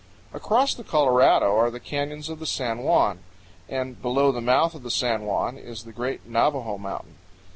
[0.33, 3.19] Across the Colorado are the canyons of the San Juan,
[3.69, 7.17] and below the mouth of the San Juan is the great Navajo Mountain.